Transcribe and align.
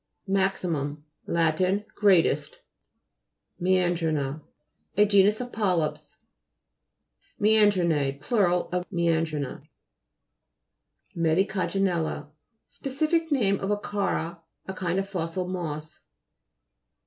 Gan 0.25 0.33
gue. 0.33 0.33
MAXIMUM 0.39 1.03
Lat. 1.27 1.85
Greatest. 1.93 2.61
MEANDRI'NA 3.61 4.41
A 4.97 5.05
genus 5.05 5.39
of 5.39 5.51
polyps. 5.51 6.17
MEANDIUV'^E 7.39 8.19
Plur. 8.19 8.49
of 8.71 8.89
meandrina. 8.89 9.61
MEDICAGJ/XELA 11.15 12.31
Specific 12.67 13.31
name 13.31 13.59
of 13.59 13.69
a 13.69 13.79
chara, 13.91 14.41
a 14.65 14.73
kind 14.73 14.97
of 14.97 15.07
fossil 15.07 15.47
moss. 15.47 15.99